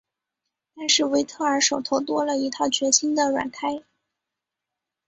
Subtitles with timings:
[0.73, 3.83] 但是维特尔手头多了一套全新的软胎。